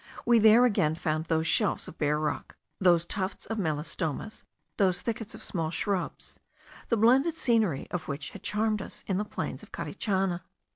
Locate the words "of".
1.87-1.99, 3.45-3.59, 5.35-5.43, 7.91-8.07, 9.61-9.71